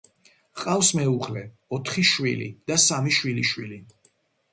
ჰყავს 0.59 0.87
მეუღლე, 0.99 1.43
ოთხი 1.77 2.05
შვილი 2.13 2.47
და 2.71 2.79
სამი 2.85 3.15
შვილიშვილი. 3.19 3.79